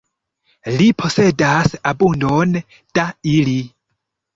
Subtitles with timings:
[0.79, 3.09] Li posedas abundon da
[3.39, 3.59] ili.